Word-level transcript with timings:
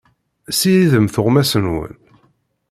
Ssiridem 0.51 1.07
tuɣmas-nwen. 1.13 1.95